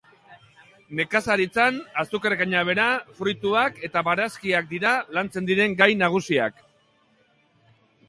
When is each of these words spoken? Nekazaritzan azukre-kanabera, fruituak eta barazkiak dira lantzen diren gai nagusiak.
Nekazaritzan 0.99 1.77
azukre-kanabera, 2.05 2.87
fruituak 3.21 3.79
eta 3.91 4.05
barazkiak 4.11 4.69
dira 4.75 4.97
lantzen 5.19 5.55
diren 5.55 5.81
gai 5.85 5.93
nagusiak. 6.05 6.69